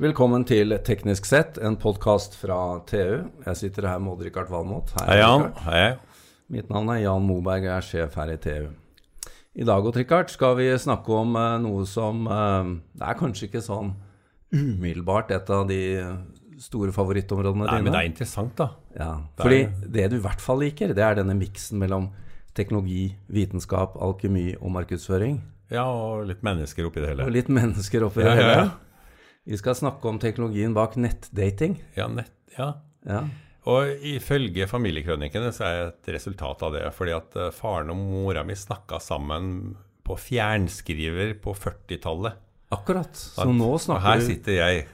[0.00, 2.56] Velkommen til Teknisk sett, en podkast fra
[2.88, 3.26] TU.
[3.44, 4.92] Jeg sitter her med Odd-Rikard Valmot.
[5.04, 5.50] Hei, Jan.
[5.66, 5.82] Hei.
[6.50, 8.70] Mitt navn er Jan Moberg, jeg er sjef her i TU.
[9.60, 13.62] I dag Odd-Rikard, skal vi snakke om uh, noe som uh, Det er kanskje ikke
[13.66, 13.92] sånn
[14.56, 15.80] umiddelbart et av de
[16.60, 17.84] store favorittområdene Nei, dine.
[17.86, 18.70] men det er interessant, da.
[18.96, 22.08] Ja, Det fordi er- det du i hvert fall liker, det er denne miksen mellom
[22.56, 25.38] teknologi, vitenskap, alkemi og markedsføring.
[25.70, 27.26] Ja, og litt mennesker oppi det hele.
[27.28, 28.70] Og litt mennesker oppi det ja, ja, ja.
[29.50, 31.80] Vi skal snakke om teknologien bak nettdating.
[31.98, 32.68] Ja, nett, ja.
[33.08, 33.24] Ja.
[33.70, 36.84] Og ifølge familiekrønikene så er jeg et resultat av det.
[36.96, 39.74] Fordi at eh, faren og mora mi snakka sammen
[40.06, 42.38] på fjernskriver på 40-tallet.
[42.72, 43.10] Akkurat.
[43.18, 44.86] Så at, nå snakker du her sitter jeg.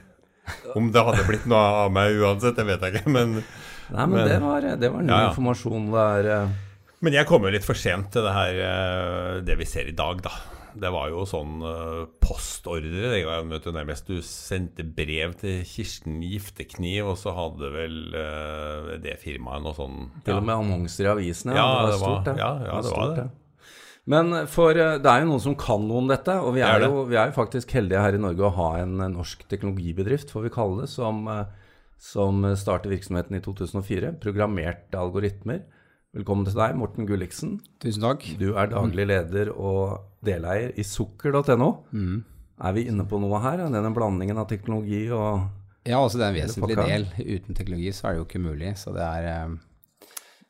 [0.79, 3.13] Om det hadde blitt noe av meg uansett, det vet jeg ikke.
[3.13, 3.37] Men,
[3.93, 5.29] Nei, men, men- det, var, det var ny Ja, ja.
[5.31, 6.31] informasjon der.
[6.33, 6.63] eh,
[7.05, 10.17] men jeg kommer litt for sent til det her, eh, det vi ser i dag,
[10.25, 10.31] da.
[10.81, 14.07] Det var jo sånn eh, postordre den gangen, vet du, nærmest.
[14.09, 19.99] Du sendte brev til Kirsten Giftekniv, og så hadde vel uh, det firmaet noe sånn
[20.25, 21.57] Til og med annonser i avisene.
[21.57, 22.37] Ja, det var det var- stort, det.
[22.41, 23.27] ja, ja, det var det.
[24.07, 26.67] Men for eh, det er jo noen som kan noe om dette, og vi Det
[26.69, 30.31] er, er jo, vi er faktisk heldige her i Norge å ha en norsk teknologibedrift,
[30.31, 31.25] får vi kalle det, som,
[31.99, 34.13] som startet virksomheten i 2004.
[34.23, 35.65] Programmerte algoritmer.
[36.15, 37.57] Velkommen til deg, Morten Gulliksen.
[37.83, 38.23] Tusen takk.
[38.39, 41.67] Du er daglig leder og deleier i sukker.no.
[41.91, 42.21] Mm.
[42.63, 43.59] Er vi inne på noe her?
[43.67, 45.43] Denne blandingen av teknologi og
[45.87, 46.87] Ja, altså det er en vesentlig pakka.
[46.89, 47.05] del.
[47.35, 48.71] Uten teknologi så er det jo ikke mulig.
[48.79, 49.57] Så det er um,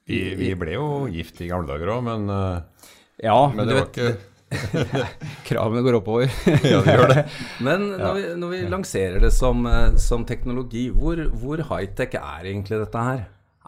[0.08, 3.73] Vi, vi ble jo gift i gamle dager òg, men, uh, Ja, men men det
[3.73, 4.35] du var vet, ikke
[5.50, 6.30] kravene går oppover.
[6.72, 7.23] Ja, det gjør det.
[7.66, 12.45] Men når, vi, når vi lanserer det som, eh, som teknologi, hvor, hvor high-tech er
[12.53, 13.25] egentlig dette her?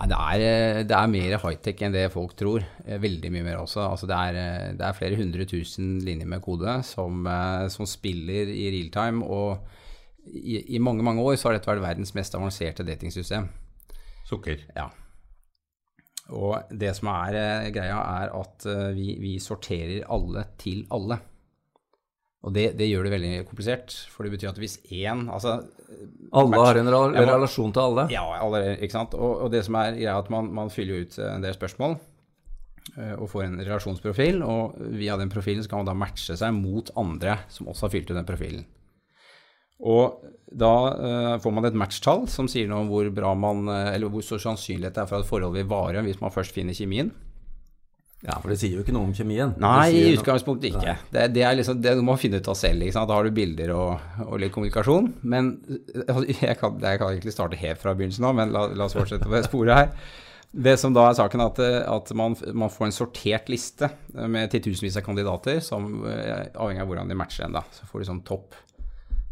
[0.08, 2.64] Det, er, eh, det er mer high-tech enn det folk tror.
[2.86, 3.82] Eh, Veldig mye mer også.
[3.84, 7.28] Altså det, er, eh, det er flere hundre tusen linjer med kode som,
[7.74, 9.26] som spiller i real time.
[9.28, 9.60] Og
[10.30, 13.50] i, i mange, mange år så har dette vært verdens mest avanserte datingsystem.
[14.30, 14.64] Sukker.
[14.78, 14.88] Ja.
[16.30, 21.18] Og det som er greia, er at vi, vi sorterer alle til alle.
[22.40, 25.58] Og det, det gjør det veldig komplisert, for det betyr at hvis én altså,
[26.32, 28.06] Alle har en relasjon til alle.
[28.14, 29.18] Ja, alle, ikke sant.
[29.18, 31.98] Og, og det som er greia, at man, man fyller ut en del spørsmål
[32.96, 36.56] eh, og får en relasjonsprofil, og via den profilen så kan man da matche seg
[36.56, 38.68] mot andre som også har fylt ut den profilen.
[39.80, 43.94] Og da uh, får man et matchtall som sier noe om hvor bra man, eh,
[43.94, 46.76] eller hvor stor sannsynlighet det er for at forholdet vil vare hvis man først finner
[46.76, 47.14] kjemien.
[48.20, 49.54] Ja, for det sier jo ikke noe om kjemien.
[49.64, 50.96] Nei, i utgangspunktet noe- ikke.
[51.14, 52.84] Det, det er liksom, det du må finne ut av selv.
[52.84, 53.08] Ikke sant?
[53.08, 55.08] Da har du bilder og, og litt kommunikasjon.
[55.24, 55.54] Men
[56.04, 58.98] altså, jeg kan, jeg kan egentlig starte helt fra begynnelsen av, men la, la oss
[58.98, 59.94] fortsette på sporet her.
[60.52, 61.60] Det som da er saken, er at,
[61.94, 63.88] at man, man får en sortert liste
[64.18, 67.56] med titusenvis av kandidater, som eh, avhengig av hvordan de matcher en.
[67.60, 67.62] da.
[67.78, 68.58] Så får du sånn topp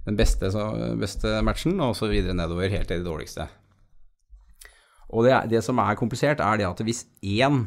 [0.05, 3.49] den beste, så, beste matchen, og så videre nedover helt til det dårligste.
[5.11, 7.65] Og det, det som er komplisert, er det at hvis én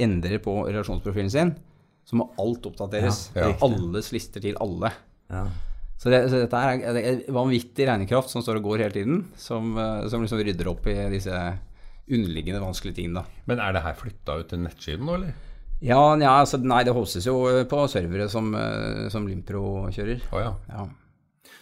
[0.00, 1.52] endrer på relasjonsprofilen sin,
[2.04, 3.28] så må alt oppdateres.
[3.36, 3.58] Ja, ja.
[3.66, 4.90] Alles lister til alle.
[5.30, 5.44] Ja.
[6.02, 9.20] Så, det, så dette er, det er vanvittig regnekraft som står og går hele tiden,
[9.38, 11.36] som, eh, som liksom rydder opp i disse
[12.10, 13.22] underliggende vanskelige tingene.
[13.22, 13.42] da.
[13.46, 15.36] Men er det her flytta ut til nettsiden nå, eller?
[15.82, 17.36] Ja, ja altså, nei, det hostes jo
[17.70, 20.26] på servere som, eh, som Limpro kjører.
[20.32, 20.52] Oh, ja.
[20.72, 20.88] Ja,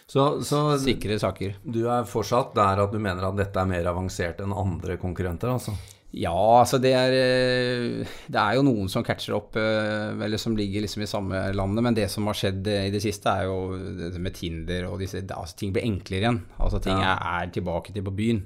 [0.09, 1.55] Så, så Sikre saker.
[1.63, 5.53] du er fortsatt der at du mener at dette er mer avansert enn andre konkurrenter,
[5.53, 5.77] altså?
[6.13, 10.57] Ja, altså det er eh, Det er jo noen som catcher opp, eh, eller som
[10.59, 13.47] ligger liksom i samme landet, men det som har skjedd eh, i det siste, er
[13.47, 13.77] jo
[14.19, 16.41] med Tinder og disse altså Ting blir enklere igjen.
[16.59, 17.13] Altså ting Ja.
[17.15, 18.41] er, er tilbake til på byen.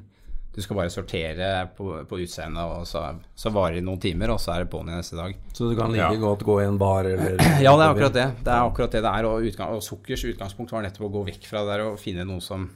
[0.55, 3.01] Du skal bare sortere på, på utseendet, og så,
[3.35, 5.33] så varer det noen timer, og så er det på'n igjen neste dag.
[5.51, 6.21] Så du kan like Ja.
[6.21, 8.27] godt gå i en bar eller Ja, det er akkurat det.
[8.45, 9.27] Det er akkurat det det er.
[9.27, 12.23] Og, utgang, og Sukkers utgangspunkt var nettopp å gå vekk fra det der og finne
[12.29, 12.69] noe som,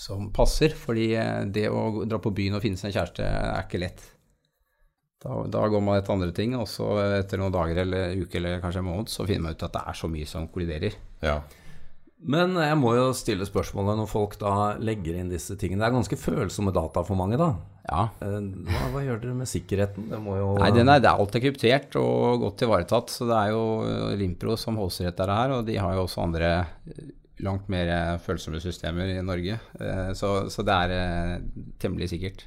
[0.00, 0.72] som passer.
[0.76, 4.02] Fordi eh, det å dra på byen og finne seg en kjæreste er ikke lett.
[5.20, 8.62] Da, da går man etter andre ting, og så etter noen dager eller uke eller
[8.62, 10.96] kanskje en måned, så finner man ut at det er så mye som kolliderer.
[11.26, 11.40] ja.
[12.20, 15.80] Men jeg må jo stille spørsmålet når folk da legger inn disse tingene.
[15.80, 17.46] Det er ganske følsomme data for mange, da.
[17.88, 18.02] Ja.
[18.20, 18.34] Eh,
[18.66, 20.10] Hva, hva gjør dere med sikkerheten?
[20.10, 23.14] Det må jo Nei, den er, det er alt er kryptert og godt ivaretatt.
[23.14, 23.62] Så det er jo
[24.20, 26.50] Limpro som hoster dette her, og de har jo også andre
[26.92, 27.00] eh,
[27.44, 27.90] langt mer
[28.24, 29.58] følsomme systemer i Norge.
[29.80, 31.36] Eh, Så, så det er eh,
[31.82, 32.46] temmelig sikkert.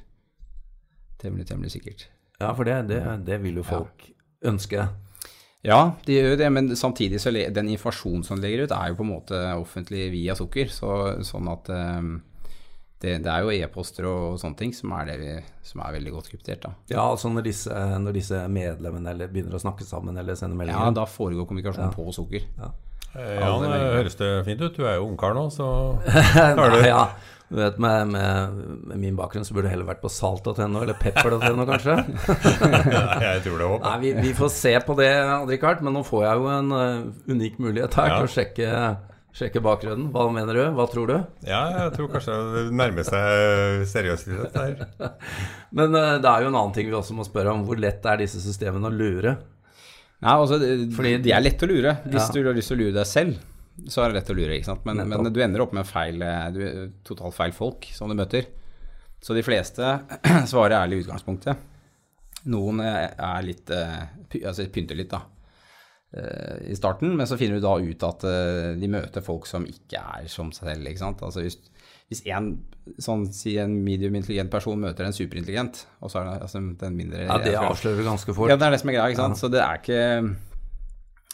[1.22, 2.08] Temmelig, temmelig sikkert.
[2.40, 4.10] Ja, for det, det, det vil jo folk
[4.44, 4.88] ønske.
[5.64, 8.98] Ja, de gjør jo det, men samtidig så den informasjonen som legger ut, er jo
[8.98, 10.68] på en måte offentlig via sukker.
[10.68, 10.90] Så,
[11.24, 12.08] sånn at eh,
[13.04, 15.32] det, det er jo e-poster og sånne ting som er, det vi,
[15.64, 16.66] som er veldig godt kryptert.
[16.66, 16.74] da.
[16.92, 20.90] Ja, altså når disse, når disse medlemmene eller begynner å snakke sammen eller sende meldinger?
[20.90, 22.44] Ja, da foregår kommunikasjon på sukker.
[22.60, 22.70] Ja.
[23.14, 24.74] Eh, Ja, det høres det fint ut.
[24.76, 25.68] Du er jo ungkar nå, så
[26.58, 27.04] Nei, ja.
[27.54, 28.54] Du vet, med, med,
[28.88, 31.94] med min bakgrunn så burde det heller vært på salt.no eller pepper.no, kanskje.
[33.28, 33.84] jeg tror det håper.
[33.84, 37.04] Nei, vi, vi får se på det, Odd-Rikard, men nå får jeg jo en uh,
[37.30, 38.16] unik mulighet her Ja.
[38.16, 38.70] til å sjekke,
[39.38, 40.08] sjekke bakgrunnen.
[40.16, 40.64] Hva mener du?
[40.80, 41.16] Hva tror du?
[41.46, 44.86] Ja, jeg tror kanskje det nærmer seg seriøsitet her.
[45.70, 47.62] Men uh, det er jo en annen ting vi også må spørre om.
[47.68, 49.36] Hvor lett er disse systemene å lure?
[50.24, 50.58] Nei, altså,
[50.96, 51.98] Fordi- de er lett å lure.
[52.08, 52.32] Hvis Ja.
[52.32, 53.36] du har lyst til å lure deg selv,
[53.90, 54.54] så er det lett å lure.
[54.56, 54.84] ikke sant?
[54.86, 58.46] Men, men du ender opp med feil, eh, du, totalt feil folk som du møter.
[59.20, 59.82] Så de fleste
[60.50, 61.56] svarer ærlig i utgangspunktet.
[62.46, 64.06] Noen eh, er litt eh,
[64.44, 65.22] altså pynter litt, da.
[66.14, 68.20] I starten, men så finner du da ut at
[68.78, 70.86] de møter folk som ikke er som seg selv.
[70.86, 71.18] ikke sant?
[71.26, 71.56] Altså Hvis,
[72.14, 72.48] hvis en,
[73.02, 76.96] sånn, si en medium intelligent person møter en superintelligent, og så er det altså, den
[76.96, 78.52] mindre Ja, Det avslører vi ganske fort.
[78.52, 79.40] ja, det er det som er greia, ikke sant.
[79.42, 80.02] Så det er ikke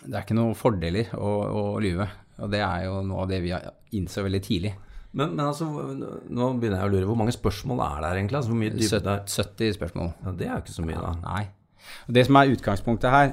[0.00, 2.08] Det er ikke noen fordeler å, å lyve.
[2.40, 3.52] Og det er jo noe av det vi
[3.98, 4.72] innså veldig tidlig.
[5.12, 7.06] Men, men altså, nå begynner jeg å lure.
[7.10, 8.38] Hvor mange spørsmål er det egentlig?
[8.38, 10.12] Altså, hvor mye dybde er 70 spørsmål.
[10.24, 11.10] ja, Det er jo ikke så mye, da.
[11.26, 11.42] Nei.
[12.06, 13.32] Og det som er utgangspunktet her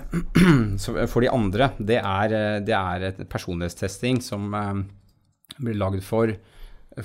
[1.13, 4.81] for de andre, det er, eh, det er et personlighetstesting som eh,
[5.61, 6.33] blir lagd for,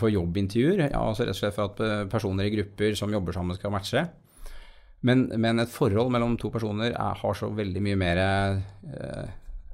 [0.00, 0.86] for jobbintervjuer.
[0.88, 3.74] Ja, altså rett og slett for at eh, personer i grupper som jobber sammen, skal
[3.74, 4.06] matche.
[5.02, 9.30] Men, men et forhold mellom to personer er, har så veldig mye mer eh,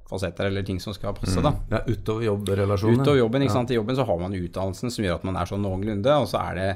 [0.08, 1.52] fasetter eller ting som skal passe, da.
[1.68, 3.04] Ja, utover jobbrelasjonene.
[3.04, 3.74] Utover jobben, ikke sant?
[3.74, 6.40] I jobben så har man utdannelsen som gjør at man er sånn noenlunde, og så
[6.46, 6.68] er det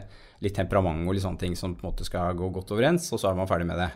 [0.44, 3.22] litt temperament og litt sånne ting som på en måte skal gå godt overens, og
[3.22, 3.88] så er man ferdig med det.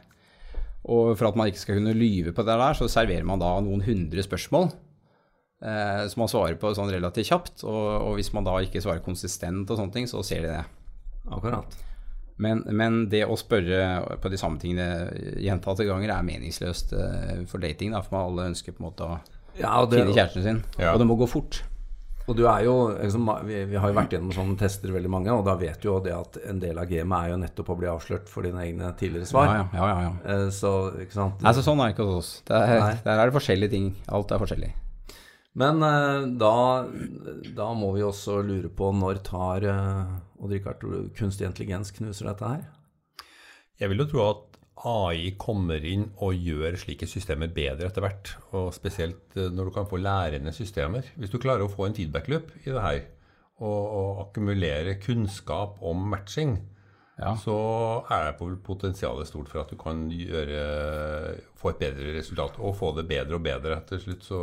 [0.87, 3.53] Og for at man ikke skal kunne lyve på det der, så serverer man da
[3.61, 4.71] noen hundre spørsmål
[5.63, 9.05] eh, som man svarer på sånn relativt kjapt, og, og hvis man da ikke svarer
[9.05, 10.65] konsistent og sånne ting, så ser de det.
[11.33, 11.77] Akkurat.
[12.39, 15.09] Men, men det å spørre på de samme tingene
[15.41, 19.07] gjentatte ganger er meningsløst eh, for dating, da, for man alle ønsker på en måte
[19.09, 19.17] å
[19.57, 20.93] Ja, det, finne kjæresten sin, Ja.
[20.93, 21.63] og det må gå fort.
[22.29, 25.33] og du er jo liksom, vi, vi har jo vært gjennom sånne tester veldig mange,
[25.33, 27.77] og da vet du jo det at en del av gamet er jo nettopp å
[27.81, 29.53] bli avslørt for dine egne tidligere svar.
[29.55, 30.13] Ja, ja, ja.
[30.35, 30.73] Eh, Så,
[31.07, 31.41] ikke sant.
[31.41, 32.33] Nei, så sånn er det ikke hos oss.
[32.51, 33.95] Der, der er det forskjellige ting.
[34.13, 34.75] Alt er forskjellig.
[35.57, 36.57] Men eh, da,
[37.57, 40.85] da må vi også lure på når tar uh, Odd Rikard,
[41.17, 42.67] kunstig intelligens knuser dette her?
[43.81, 44.57] Jeg vil jo tro at
[44.87, 48.35] AI kommer inn og gjør slike systemer bedre etter hvert.
[48.53, 51.09] Og spesielt eh, når du kan få lærende systemer.
[51.17, 53.03] Hvis du klarer å få en feedback loop i det her,
[53.57, 56.59] og, og akkumulere kunnskap om matching,
[57.17, 57.31] Ja.
[57.41, 57.57] så
[58.13, 62.59] er det potensialet stort for at du kan gjøre, få et bedre resultat.
[62.61, 64.41] Og få det bedre og bedre til slutt, så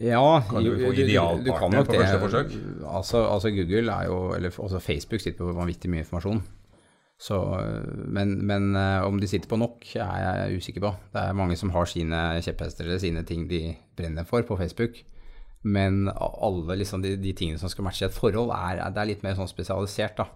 [0.00, 2.54] Ja, Kan du få idealpartner på første forsøk?
[2.86, 6.42] Altså, altså Google er jo Eller også Facebook sitter på vanvittig mye informasjon.
[7.20, 7.36] Så,
[8.08, 10.92] men, men eh, om de sitter på nok, er jeg usikker på.
[11.12, 15.02] Det er mange som har sine kjepphester eller sine ting de brenner for på Facebook.
[15.60, 19.26] Men alle liksom, de, de tingene som skal matche et forhold, er, det er litt
[19.26, 20.30] mer sånn spesialisert, da.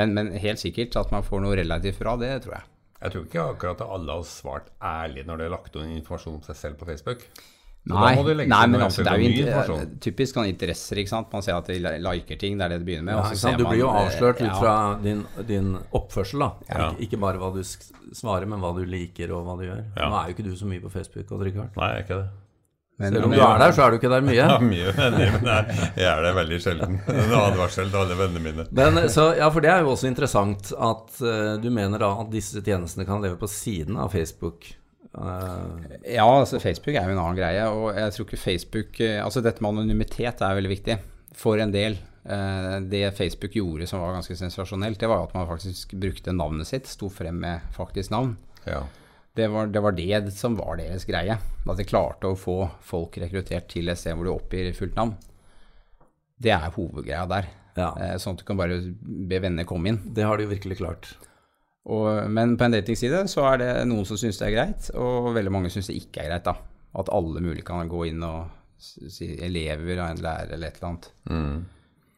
[0.00, 2.70] Men, men helt sikkert at man får noe relativt bra, det tror jeg.
[2.98, 6.40] Jeg tror ikke akkurat at alle har svart ærlig når de har lagt noen informasjon
[6.40, 7.28] om seg selv på Facebook.
[7.88, 9.92] Nei, nei men altså, det er jo informasjon.
[10.04, 11.30] typisk sånn interesser, ikke sant.
[11.32, 13.14] Man ser at de liker ting, det er det det begynner med.
[13.16, 13.62] Ja, og så ser sant?
[13.62, 14.56] Du blir jo eh, avslørt ut ja.
[14.58, 14.74] fra
[15.04, 16.50] din, din oppførsel, da.
[16.68, 16.90] Ja.
[16.90, 19.80] Ikke, ikke bare hva du svarer, men hva du liker og hva du gjør.
[19.94, 20.10] Ja.
[20.10, 21.72] Nå er jo ikke du så mye på Facebook, Odd Rikard.
[21.78, 22.28] Nei, jeg er ikke det.
[22.98, 24.36] Men, Selv om du er der, så er du ikke der mye.
[24.42, 26.96] Ja, mye enig, men jeg er der veldig sjelden.
[27.14, 28.66] En advarsel til alle vennene mine.
[28.74, 32.32] Men, så, ja, for det er jo også interessant at uh, du mener da at
[32.32, 34.66] disse tjenestene kan leve på siden av Facebook.
[35.14, 39.22] Eh, Ja, altså Facebook er jo en annen greie, og jeg tror ikke Facebook eh,
[39.24, 40.98] Altså dette med anonymitet er veldig viktig
[41.38, 41.96] for en del.
[42.28, 46.66] Eh, Det Facebook gjorde som var ganske sensasjonelt, det var at man faktisk brukte navnet
[46.68, 48.36] sitt, sto frem med faktisk navn.
[48.66, 48.82] Ja.
[49.38, 51.36] Det var, det var det som var deres greie.
[51.38, 55.14] At de klarte å få folk rekruttert til et sted hvor du oppgir fullt navn.
[56.42, 57.46] Det er hovedgreia der.
[57.78, 60.00] ja, Sånn at du kan bare be venner komme inn.
[60.14, 61.12] det har de jo virkelig klart.
[61.88, 65.32] Og, men på en datingside så er det noen som syns det er greit, og
[65.36, 66.48] veldig mange syns det ikke er greit.
[66.48, 66.56] da.
[66.98, 70.90] At alle mulig kan gå inn og si elever av en lærer eller et eller
[70.90, 71.10] annet.
[71.30, 71.56] Mm.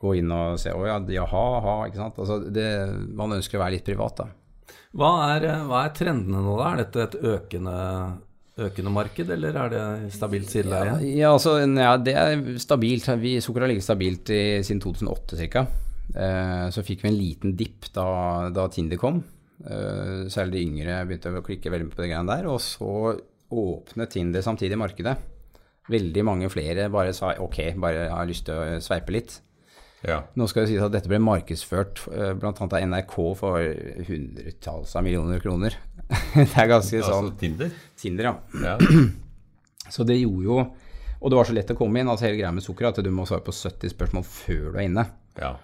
[0.00, 2.18] Gå inn og se å ja, jaha, ha, ikke sant.
[2.22, 2.66] Altså det,
[3.16, 4.28] man ønsker å være litt privat, da.
[4.96, 6.72] Hva er, eh, hva er trendene nå, da?
[6.72, 7.76] Er dette et økende,
[8.60, 9.84] økende marked, eller er det
[10.16, 10.96] stabilt sideleie?
[11.14, 13.06] Ja, altså, ja, det er stabilt.
[13.22, 15.66] Vi Sukker har ligget stabilt i, siden 2008 ca.
[16.10, 18.08] Eh, så fikk vi en liten dipp da,
[18.54, 19.22] da Tinder kom.
[19.60, 22.48] Eh, særlig de yngre begynte å klikke veldig på de greiene der.
[22.48, 23.18] Og så
[23.50, 25.16] åpnet Tinder samtidig markedet.
[25.90, 29.40] Veldig mange flere bare sa ok, bare har lyst til å sveipe litt.
[30.06, 30.22] ja.
[30.38, 32.34] Nå skal det sies at dette ble markedsført bl.a.
[32.38, 33.58] blant annet av NRK for
[34.08, 35.76] hundretalls av millioner kroner.
[36.36, 37.74] det er ganske sånn Altså Tinder.
[38.00, 38.36] Tinder, ja.
[38.64, 38.78] Ja.
[39.90, 40.56] Så det gjorde jo
[41.20, 42.08] Og det var så lett å komme inn.
[42.08, 44.78] altså Hele greia med sukker er at du må svare på 70 spørsmål før du
[44.78, 45.04] er inne.
[45.36, 45.56] Ja.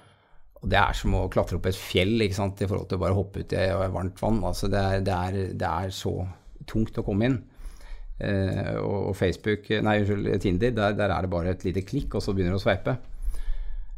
[0.66, 3.52] Det er som å klatre opp et fjell i forhold til å bare hoppe ut
[3.54, 4.40] i varmt vann.
[4.44, 6.16] altså Det er, det er, det er så
[6.66, 7.37] tungt å komme inn.
[8.16, 12.25] Eh, og, Facebook, nei unnskyld, Tinder, der, der er det bare et lite klikk, og
[12.25, 12.96] så begynner du å sveipe.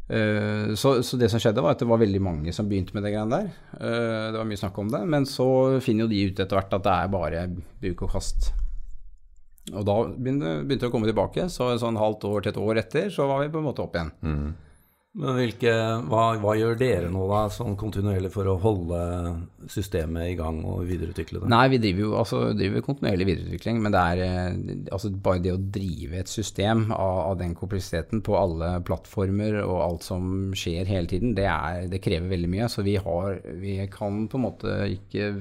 [0.09, 3.05] Eh, så, så det som skjedde, var at det var veldig mange som begynte med
[3.05, 3.51] det greiene der.
[3.79, 5.03] Eh, det var mye snakk om det.
[5.09, 5.49] Men så
[5.85, 7.45] finner jo de ut etter hvert at det er bare
[7.81, 8.51] bruk og kast.
[9.69, 11.49] Og da begynte, begynte det å komme tilbake.
[11.53, 13.97] Så sånn halvt år til et år etter så var vi på en måte opp
[13.97, 14.13] igjen.
[14.25, 14.57] Men
[15.17, 15.71] hvilke,
[16.05, 18.99] hva, hva gjør dere nå da, sånn kontinuerlig for å holde
[19.71, 21.49] systemet i gang og videreutvikle det?
[21.49, 24.59] Nei, vi driver jo altså, driver kontinuerlig videreutvikling, men det er eh,
[24.93, 29.79] altså, bare det å drive et system av, av, den kompleksiteten på alle plattformer og
[29.87, 32.69] alt som skjer hele tiden, det, er, det krever veldig mye.
[32.69, 35.33] Så vi, har, vi kan på en måte ikke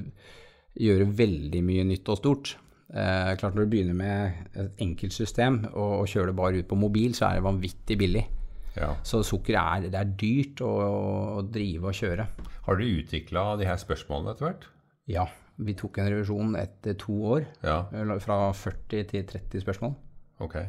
[0.79, 2.57] gjøre veldig mye nytt og stort.
[2.89, 6.73] Eh, klart Når du begynner med et enkelt system og, og kjører det bare ut
[6.73, 8.27] på mobil, så er det vanvittig billig.
[8.79, 8.95] Ja.
[9.07, 10.73] Så sukker er, det er dyrt å,
[11.39, 12.29] å drive og kjøre.
[12.67, 14.67] Har dere utvikla de her spørsmålene etter hvert?
[15.11, 15.29] Ja.
[15.59, 17.81] Vi tok en revisjon etter to år, Ja,
[18.23, 19.97] fra 40 til 30 spørsmål.
[20.47, 20.69] Okay.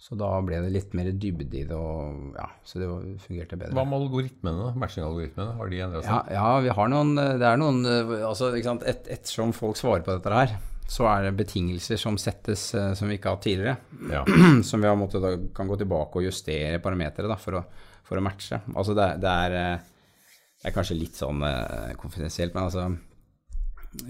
[0.00, 2.88] Så da ble det litt mer dybde i det, og ja, så det
[3.20, 3.74] fungerte bedre.
[3.76, 4.70] Hva med algoritmene?
[4.80, 6.30] Matching-algoritmene, har de endra seg?
[6.32, 10.06] Ja, ja, vi har noen Det er noen altså, ikke sant, et, Ettersom folk svarer
[10.06, 10.56] på dette her,
[10.90, 13.76] så er det betingelser som settes eh, som vi ikke har hatt tidligere.
[14.10, 14.24] Ja.
[14.66, 17.60] Som vi har måttet, kan gå tilbake og justere parametere da, for,
[18.06, 18.58] for å matche.
[18.74, 22.88] Altså det, det, er, eh, det er kanskje litt sånn eh, konfidensielt, men altså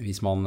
[0.01, 0.45] Hvis man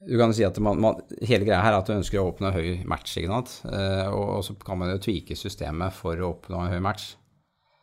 [0.00, 2.52] Du kan si at man, man, hele greia her er at du ønsker å oppnå
[2.52, 3.56] høy match, ikke sant.
[3.68, 7.14] Og, og så kan man jo tvike systemet for å oppnå en høy match.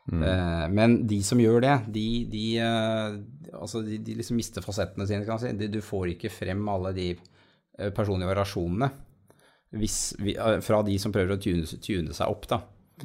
[0.08, 3.18] Eh, men de som gjør det, de, de, eh,
[3.58, 5.72] altså de, de liksom mister fasettene sine, kan man si.
[5.72, 8.92] Du får ikke frem alle de eh, personlige variasjonene
[9.76, 9.90] vi,
[10.64, 12.62] fra de som prøver å tune, tune seg opp, da.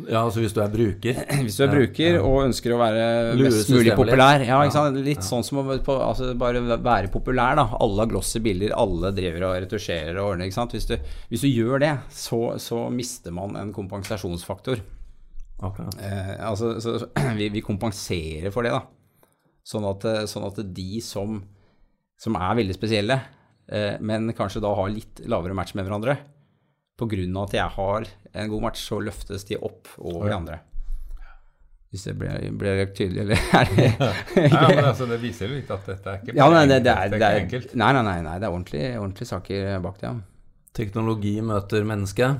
[0.06, 1.18] Ja, altså hvis du er bruker.
[1.44, 3.02] Hvis du er bruker og ønsker å være
[3.36, 4.40] Lure mest mulig populær.
[4.46, 4.96] Ja, ikke sant?
[5.04, 7.66] Litt sånn som å på, altså bare være populær, da.
[7.76, 10.48] Alle har glossy bilder, alle driver og retusjerer og ordner.
[10.48, 10.72] ikke sant?
[10.78, 10.96] Hvis du,
[11.28, 14.80] hvis du gjør det, så, så mister man en kompensasjonsfaktor.
[15.62, 15.94] Akkurat.
[16.02, 16.96] Eh, altså, så,
[17.38, 18.82] vi, vi kompenserer for det, da.
[19.66, 21.38] Sånn at, eh, sånn at de som,
[22.18, 23.20] som er veldig spesielle,
[23.70, 26.18] eh, men kanskje da har litt lavere match med hverandre,
[27.02, 28.04] av at jeg har
[28.38, 30.58] en god match, så løftes de opp over de andre.
[31.90, 33.88] Hvis det ble, ble tydelig, eller er det
[34.52, 36.94] Ja, men altså, det viser jo litt at dette er ikke Ja, nei, det, det,
[36.94, 37.74] er, det er, enkelt.
[37.74, 40.14] nei, nei, nei, nei, det er ordentlige, ordentlig saker bak det, ja.
[40.78, 42.30] Teknologi møter menneske.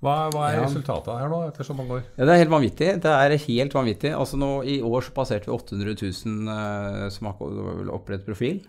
[0.00, 0.64] Hva, hva er Ja.
[0.64, 2.02] resultatet her nå, etter så mange år?
[2.16, 2.86] Ja, Det er helt vanvittig.
[3.04, 4.12] Det er helt vanvittig.
[4.16, 8.62] Altså nå I år så passerte vi 800 000 uh, som har opprettet profil.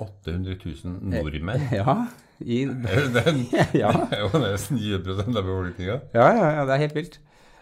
[0.00, 1.68] 800 000 nordmenn?
[1.80, 2.06] Ja,
[2.40, 3.24] i, Det
[3.82, 6.00] ja, det er jo nesten 20 av befolkninga.
[6.16, 7.18] ja, ja, ja, det er helt vilt.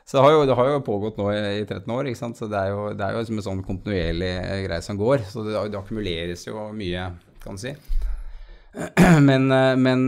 [0.09, 2.38] Så det har jo, det har jo pågått nå i, i 13 år, ikke sant?
[2.40, 5.26] så det er jo, det er jo som en sånn kontinuerlig eh, greie som går.
[5.28, 7.11] Så det, det akkumuleres jo mye,
[7.42, 7.75] kan du si.
[9.28, 10.07] Men, eh, men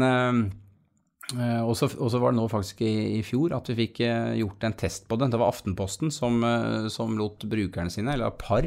[1.39, 4.65] eh, også, også var det nå faktisk i, i fjor at vi fikk eh, gjort
[4.67, 5.31] en test på det.
[5.33, 8.67] Det var Aftenposten som, eh, som lot brukerne sine, eller par,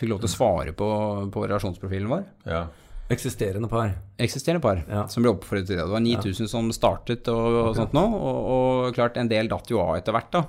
[0.00, 0.88] fikk lov til å svare på,
[1.34, 2.24] på relasjonsprofilen vår.
[2.50, 2.64] Ja.
[3.12, 3.92] Eksisterende par.
[4.16, 5.06] Eksisterende par Ja.
[5.12, 5.84] som ble oppfordret til det.
[5.84, 9.68] Det var 9000 som startet og, og sånt nå, og, og klart en del datt
[9.70, 10.44] jo av etter hvert, da.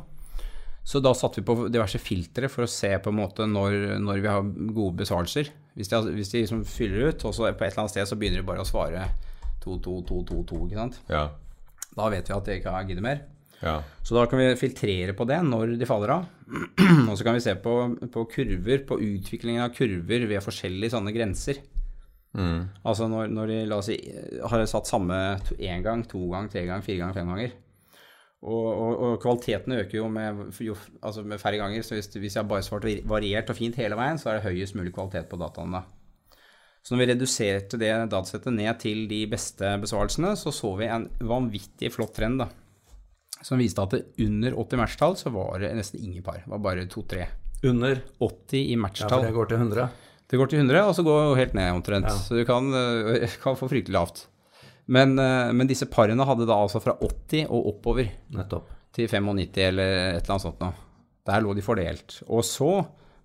[0.86, 4.20] Så da satte vi på diverse filtre for å se på en måte når, når
[4.22, 5.50] vi har gode besvarelser.
[5.76, 8.18] Hvis de, hvis de liksom fyller ut, og så på et eller annet sted så
[8.22, 9.08] begynner de bare å svare
[9.66, 11.00] 2-2-2-2-2, ikke sant.
[11.12, 11.26] Ja.
[11.96, 13.24] Da vet vi at det ikke gidder mer.
[13.62, 13.78] ja.
[14.04, 16.26] Så da kan vi filtrere på det når de faller av.
[17.10, 17.76] Og så kan vi se på,
[18.14, 21.64] på kurver, på utviklingen av kurver ved forskjellige sånne grenser.
[22.36, 22.66] Mm.
[22.84, 23.96] Altså når, når de la oss si,
[24.44, 25.20] har satt samme
[25.56, 27.56] én gang, to gang, tre gang, fire gang, fem ganger.
[28.46, 31.82] Og, og, og kvaliteten øker jo med, jo, altså med færre ganger.
[31.82, 34.50] Så hvis, hvis jeg har bare svart variert og fint hele veien, så er det
[34.50, 35.82] høyest mulig kvalitet på dataene.
[36.86, 41.08] Så når vi reduserte det datasettet ned til de beste besvarelsene, så så vi en
[41.26, 42.50] vanvittig flott trend, da.
[43.42, 46.44] Som viste at under 80 matchtall så var det nesten ingen par.
[46.44, 47.26] Det var bare to-tre.
[47.66, 48.04] Under.
[48.22, 49.10] 80 i matchtall.
[49.10, 49.88] Ja, for det går til 100.
[50.30, 52.10] Det går til 100, og så går det helt ned omtrent.
[52.10, 52.18] Ja.
[52.22, 54.28] Så du kan, øh, kan få fryktelig lavt.
[54.86, 58.70] Men, øh, men disse parene hadde da altså fra 80 og oppover Nettopp.
[58.94, 60.78] til 95 eller et eller annet sånt noe.
[61.26, 62.20] Der lå de fordelt.
[62.30, 62.70] Og så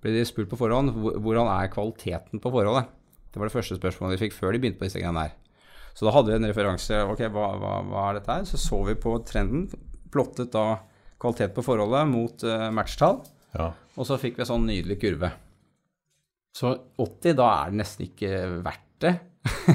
[0.00, 2.88] ble de spurt på forhånd hvordan er kvaliteten på forholdet.
[3.30, 5.37] Det var det første spørsmålet de fikk før de begynte på disse greiene her.
[5.94, 7.02] Så da hadde vi en referanse.
[7.10, 8.46] Ok, hva, hva, hva er dette her?
[8.49, 9.66] Så så vi på trenden.
[10.10, 10.80] Plottet da
[11.20, 13.20] kvalitet på forholdet mot uh, matchtall.
[13.58, 13.72] ja.
[13.99, 15.28] Og så fikk vi en sånn nydelig kurve.
[16.56, 18.30] Så 80, da er det nesten ikke
[18.64, 19.12] verdt det.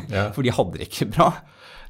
[0.10, 0.30] Ja.
[0.36, 1.28] For de hadde det ikke bra.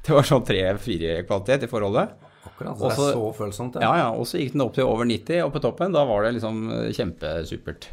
[0.04, 2.12] Det var sånn 3-4 kvalitet i forholdet.
[2.46, 4.10] Akkurat, så det er så følsomt, Ja, ja.
[4.14, 6.60] Og så gikk den opp til over 90, og på toppen, da var det liksom
[6.70, 7.88] eh, kjempesupert.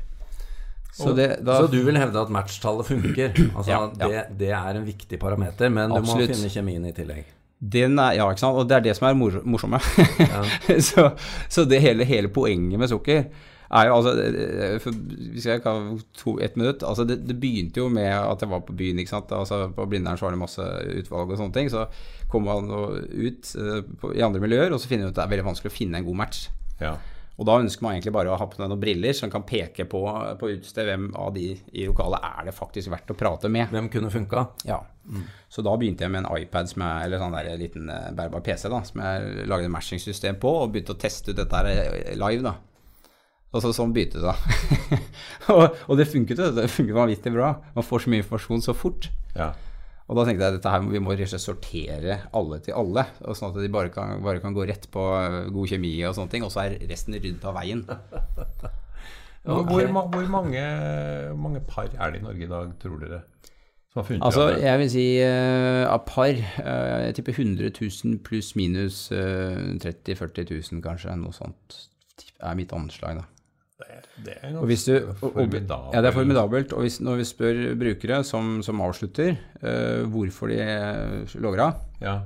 [0.93, 3.31] Så, det, da, Så du vil hevde at matchtallet funker?
[3.57, 4.03] Altså, Ja, ja.
[4.03, 6.29] Det, det er en viktig parameter, men du Absolutt.
[6.29, 7.31] må finne kjemien i tillegg.
[7.63, 8.59] Den er, ja, ikke sant?
[8.59, 9.79] Og det er det som er mor morsomme.
[10.89, 11.09] så,
[11.49, 13.23] så det hele, hele poenget med sukker
[13.73, 14.87] er jo altså eh,
[15.33, 18.61] Hvis jeg kan to, ett minutt altså det, det begynte jo med at jeg var
[18.67, 18.99] på byen.
[18.99, 19.31] ikke sant?
[19.33, 20.67] Altså På Blindern så var det masse
[20.99, 21.71] utvalg og sånne ting.
[21.73, 21.87] Så
[22.29, 25.25] kommer man ut uh, på, i andre miljøer, og så finner man ut at det
[25.25, 26.47] er veldig vanskelig å finne en god match.
[26.81, 26.95] Ja.
[27.33, 29.87] Og da ønsker man egentlig bare å ha på seg noen briller som kan peke
[29.89, 30.01] på
[30.39, 33.71] på utestedet hvem av de i lokalet er det faktisk verdt å prate med.
[33.73, 34.45] Hvem kunne funka?
[34.69, 34.83] Ja.
[35.49, 38.43] Så da begynte jeg med en iPad, som er, eller sånn der liten eh, bærbar
[38.45, 41.71] PC, da, som jeg lagde et matchingsystem på, og begynte å teste ut dette her
[41.73, 42.55] eh, live, da.
[43.53, 45.01] Og så sånn begynte det, da.
[45.53, 47.51] og, og det funket jo, det funket vanvittig bra.
[47.75, 49.09] Man får så mye informasjon så fort.
[49.35, 49.51] ja.
[50.03, 53.05] Og da tenkte jeg dette her, vi må rett og slett sortere alle til alle,
[53.23, 56.17] og sånn at de bare kan, bare kan gå rett på eh, god kjemi og
[56.17, 57.85] sånne ting, og så er resten ryddet av veien.
[59.43, 60.61] Hvor, hvor, hvor mange,
[61.35, 63.17] mange par er det i Norge i dag, tror dere?
[63.91, 68.21] Som har funnet Altså, jeg vil si uh, av par uh, Jeg tipper 100 000
[68.23, 71.17] pluss minus uh, 30 000-40 000, kanskje.
[71.19, 71.77] Noe sånt
[72.39, 73.27] er mitt anslag, da.
[74.23, 74.93] Det er ganske hvis du,
[75.25, 76.75] og, ja, det er formidabelt.
[76.77, 81.81] Og hvis, når vi spør brukere som, som avslutter uh, hvorfor de eh, logger av,
[82.03, 82.19] Ja,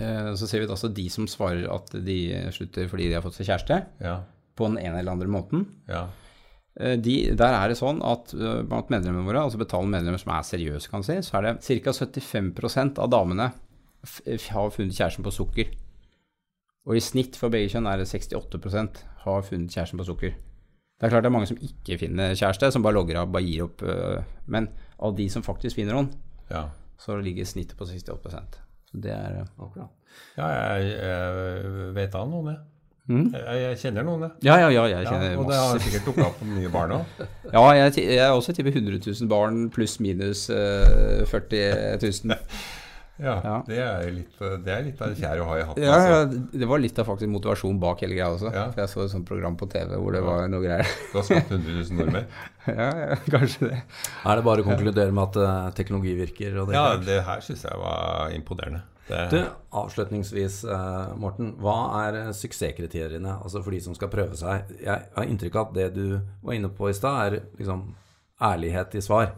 [0.00, 2.18] uh, så ser vi at altså de som svarer at de
[2.54, 4.18] slutter fordi de har fått seg kjæreste, ja,
[4.54, 6.06] på den ene eller andre måten, ja.
[6.74, 10.88] De, der er det sånn at blant medlemmene våre, altså betalende medlemmer som er seriøse,
[10.90, 11.52] kan si, så er det
[11.84, 11.92] ca.
[11.94, 15.70] 75% av damene har funnet kjæresten på sukker.
[16.90, 20.34] Og i snitt for begge kjønn er det 68% har funnet kjæresten på sukker.
[21.04, 23.44] Det er klart det er mange som ikke finner kjæreste, som bare logger av, bare
[23.44, 23.82] gir opp.
[23.84, 24.70] øh, Men
[25.04, 26.06] av de som faktisk finner noen,
[26.48, 26.62] ja.
[26.96, 28.32] så ligger snittet på 68
[28.88, 29.90] Så det er øh, Akkurat.
[30.38, 32.62] Ja, jeg, jeg vet av noen, jeg.
[33.04, 33.26] Mm.
[33.34, 34.30] Jeg, jeg kjenner noen, jeg.
[34.48, 35.36] Ja, ja, ja, jeg Ja, masse.
[35.36, 37.20] og det har sikkert dukka opp mye barn òg.
[37.52, 42.40] Ja, jeg, jeg er også tipper 100 000 barn pluss minus uh, 40 000.
[43.22, 43.54] Ja, Ja.
[43.66, 45.84] Det, er litt, det er litt av det kjære å ha i hatten.
[45.86, 46.14] Ja, altså.
[46.14, 48.50] ja, det var litt av faktisk motivasjon bak hele greia også.
[48.50, 48.64] Ja.
[48.72, 50.88] For jeg så et sånt program på TV hvor det var noe greier.
[51.12, 52.26] Du har skapt 100 000 nordmenn.
[52.80, 53.78] ja, ja, kanskje det.
[54.24, 56.58] Er det bare å konkludere med at uh, teknologi virker?
[56.58, 58.82] Og det Ja, det her syns jeg var imponerende.
[59.06, 59.40] Det, Du,
[59.78, 61.54] avslutningsvis, uh, Morten.
[61.60, 64.70] Hva er eh, suksesskriteriene altså for de som skal prøve seg?
[64.80, 66.06] Jeg har inntrykk av at det du
[66.42, 67.92] var inne på i stad, er liksom
[68.42, 69.34] ærlighet i svar.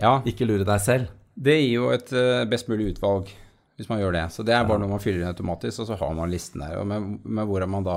[0.00, 1.12] Ja, Ikke lure deg selv.
[1.34, 3.30] Det gir jo et eh, best mulig utvalg
[3.74, 4.24] hvis man gjør det.
[4.30, 6.78] Så det er bare noe man fyller inn automatisk, og så har man listen der.
[6.78, 7.96] Og med, med hvordan man da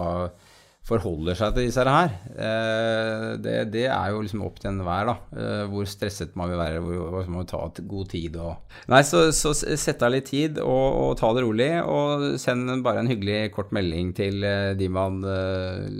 [0.88, 5.15] forholder seg til disse her, eh, det, det er jo liksom opp til enhver, da.
[5.36, 8.56] Eh, hvor stresset man vil være, hvor, man må ta et god tid og
[8.89, 13.04] Nei, så, så sett av litt tid, og, og ta det rolig, og send bare
[13.04, 14.47] en hyggelig kort melding til
[14.80, 15.19] de man,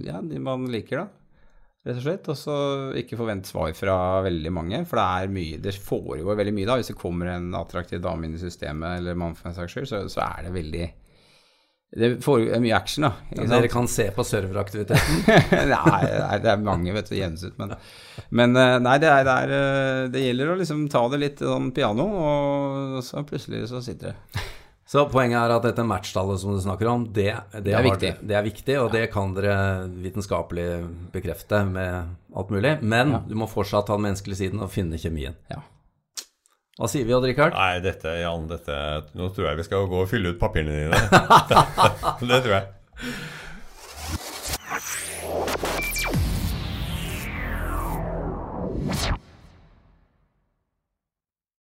[0.08, 1.27] ja, de man liker, da.
[1.88, 2.30] Rett og slett.
[2.34, 2.58] Og så
[3.00, 6.80] ikke forvent svar fra veldig mange, for det er mye Det foregår veldig mye, da.
[6.82, 9.92] Hvis det kommer en attraktiv dame inn i systemet, eller mann for en saks skyld,
[9.92, 10.88] så, så er det veldig
[12.04, 13.14] Det foregår mye action, da.
[13.38, 13.48] Ja.
[13.56, 15.24] Dere kan se på serveraktiviteten.
[15.72, 17.56] nei, nei, det er mange, vet du, jevnes ut.
[17.62, 17.78] Men,
[18.36, 21.46] men eh, nei, det, er, det, er, eh, det gjelder å liksom ta det litt
[21.46, 24.48] sånn piano, og så plutselig så sitter det.
[24.88, 28.12] Så poenget er at dette matchtallet som du snakker om, det, det, det, er, viktig.
[28.24, 28.76] det er, viktig.
[28.80, 28.94] Og ja.
[28.96, 29.56] det kan dere
[29.92, 30.68] vitenskapelig
[31.12, 32.78] bekrefte med alt mulig.
[32.82, 33.20] Men ja.
[33.28, 35.36] du må fortsatt ta den menneskelige siden og finne kjemien.
[35.52, 35.60] Ja.
[36.78, 37.58] Hva sier vi, Odd Rikard?
[37.58, 38.76] Nei, dette, Jan, dette
[39.18, 41.00] Nå tror jeg vi skal gå og fylle ut papirene dine.
[42.30, 42.66] det tror jeg.